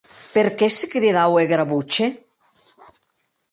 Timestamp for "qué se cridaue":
0.61-1.45